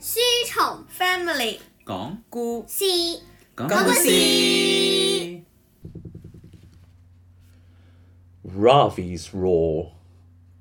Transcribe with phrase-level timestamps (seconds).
[0.00, 2.84] 书虫 family 讲故事
[3.54, 5.44] 讲故事
[8.42, 9.92] Ravi's Roar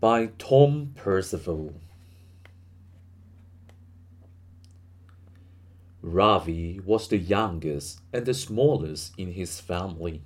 [0.01, 1.71] by Tom Percival.
[6.01, 10.21] Ravi was the youngest and the smallest in his family.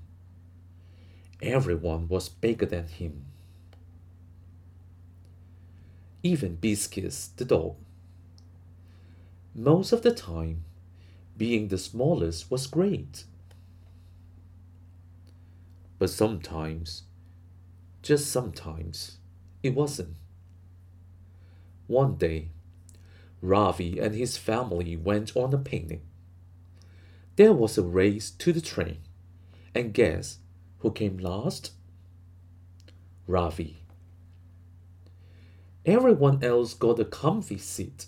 [1.39, 3.25] Everyone was bigger than him.
[6.23, 7.76] Even Biscuits the dog.
[9.55, 10.65] most of the time,
[11.37, 13.25] being the smallest was great.
[15.98, 17.05] But sometimes,
[18.03, 19.19] just sometimes,
[19.62, 20.16] it wasn't.
[21.87, 22.51] One day,
[23.41, 26.03] Ravi and his family went on a picnic.
[27.37, 28.98] There was a race to the train,
[29.75, 30.39] and guess
[30.78, 31.73] who came last?
[33.27, 33.83] Ravi.
[35.87, 38.06] Everyone else got a comfy seat,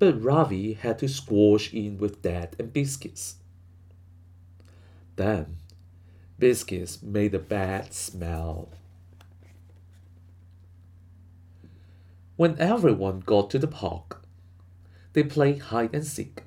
[0.00, 3.36] but Ravi had to squash in with Dad and Biscuits.
[5.16, 5.58] Then,
[6.38, 8.70] Biscuits made a bad smell.
[12.36, 14.22] When everyone got to the park,
[15.12, 16.44] they played hide and seek.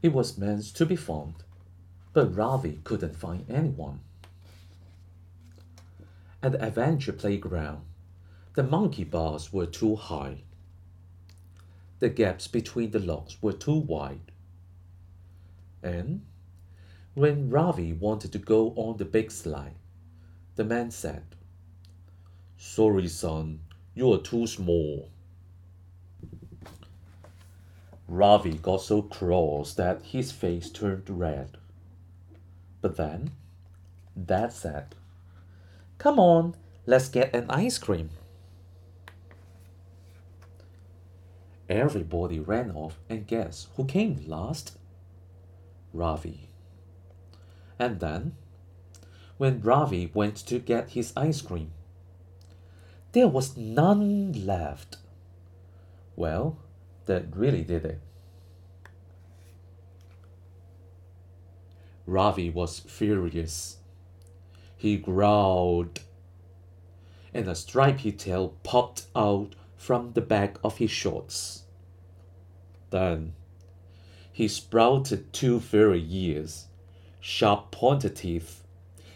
[0.00, 1.34] It was meant to be fun,
[2.14, 4.00] but Ravi couldn't find anyone.
[6.42, 7.82] At the adventure playground,
[8.54, 10.44] the monkey bars were too high.
[11.98, 14.32] The gaps between the logs were too wide.
[15.82, 16.26] And
[17.14, 19.76] when Ravi wanted to go on the big slide,
[20.56, 21.24] the man said,
[22.58, 23.60] Sorry, son,
[23.94, 25.10] you are too small.
[28.08, 31.56] Ravi got so cross that his face turned red.
[32.80, 33.30] But then,
[34.22, 34.94] Dad said,
[35.98, 38.10] Come on, let's get an ice cream.
[41.68, 44.78] Everybody ran off, and guess who came last?
[45.92, 46.48] Ravi.
[47.78, 48.36] And then,
[49.36, 51.72] when Ravi went to get his ice cream,
[53.12, 54.98] there was none left.
[56.14, 56.58] Well,
[57.06, 58.00] that really did it.
[62.06, 63.78] Ravi was furious.
[64.76, 66.00] He growled,
[67.34, 71.64] and a stripy tail popped out from the back of his shorts.
[72.90, 73.34] Then
[74.32, 76.66] he sprouted two furry ears,
[77.20, 78.62] sharp pointed teeth,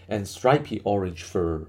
[0.08, 1.66] and stripy orange fur.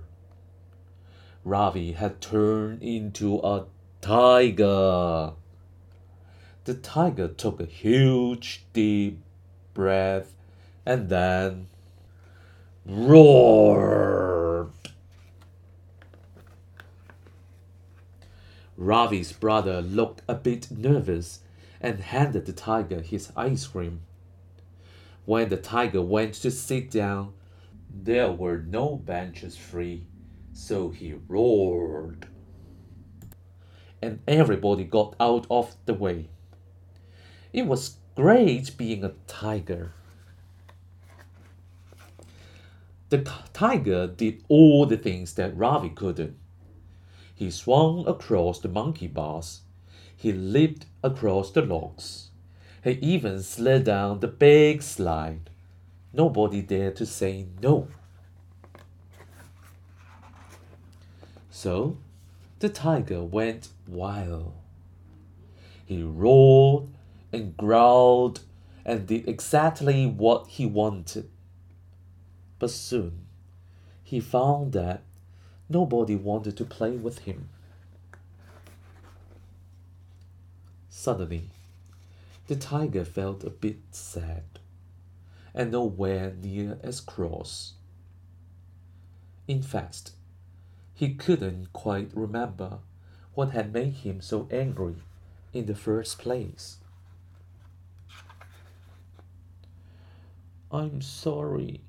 [1.43, 3.65] Ravi had turned into a
[3.99, 5.33] tiger.
[6.65, 9.19] The tiger took a huge deep
[9.73, 10.33] breath
[10.85, 11.67] and then
[12.85, 14.20] roared.
[18.81, 21.41] Ravi's brother looked a bit nervous
[21.79, 24.01] and handed the tiger his ice cream.
[25.25, 27.33] When the tiger went to sit down,
[27.93, 30.07] there were no benches free,
[30.51, 32.27] so he roared.
[34.01, 36.29] And everybody got out of the way.
[37.53, 39.93] It was great being a tiger.
[43.09, 46.40] The tiger did all the things that Ravi couldn't.
[47.41, 49.61] He swung across the monkey bars.
[50.15, 52.29] He leaped across the logs.
[52.83, 55.49] He even slid down the big slide.
[56.13, 57.87] Nobody dared to say no.
[61.49, 61.97] So
[62.59, 64.53] the tiger went wild.
[65.83, 66.89] He roared
[67.33, 68.41] and growled
[68.85, 71.27] and did exactly what he wanted.
[72.59, 73.25] But soon
[74.03, 75.01] he found that
[75.71, 77.49] nobody wanted to play with him.
[80.89, 81.49] Suddenly,
[82.47, 84.43] the tiger felt a bit sad
[85.53, 87.73] and nowhere near as cross.
[89.47, 90.11] In fact,
[90.93, 92.79] he couldn't quite remember
[93.33, 94.95] what had made him so angry
[95.53, 96.77] in the first place.
[100.71, 101.81] I'm sorry,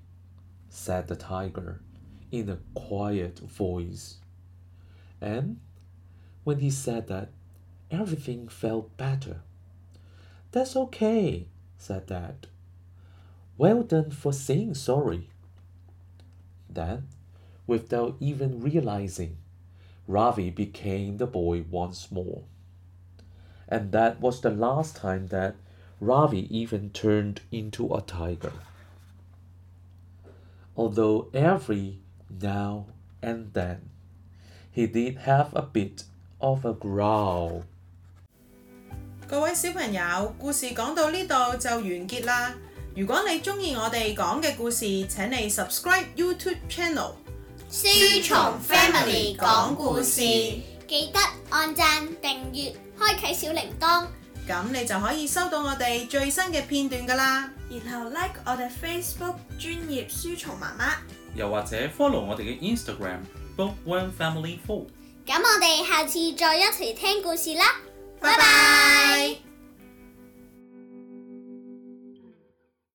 [0.71, 1.81] said the tiger
[2.33, 4.17] in a quiet voice.
[5.21, 5.61] And
[6.43, 7.29] when he said that,
[7.91, 9.43] everything felt better.
[10.51, 11.47] That's okay,
[11.79, 12.49] said Dad.
[13.57, 15.29] Well done for saying sorry.
[16.69, 17.09] Then,
[17.67, 19.37] without even realizing,
[20.09, 22.43] Ravi became the boy once more.
[23.69, 25.55] And that was the last time that
[26.01, 28.53] Ravi even turned into a tiger.
[30.77, 32.01] Although every
[32.41, 32.85] now
[33.21, 33.79] and then
[34.75, 36.05] he did have a bit
[36.39, 37.63] of a growl.
[39.29, 42.55] 各位小朋友，故事讲到呢度就完結啦。
[42.95, 47.13] 如果你中意我哋講嘅故事，請你 subscribe YouTube channel。
[47.71, 51.19] 書蟲 Family 讲故事，記得
[51.49, 54.07] 按讚、訂閱、開啟小鈴鐺。
[54.47, 57.51] 咁你就可以收到我哋最新嘅片段㗎啦。
[57.71, 60.97] 然後 like 我哋 Facebook 專頁書蟲媽媽。
[61.35, 63.21] 又或者 follow 我哋嘅 Instagram
[63.57, 64.87] Bookworm Family Four。
[65.27, 67.65] 咁我哋下次再一齊聽故事啦，
[68.21, 69.52] 拜拜。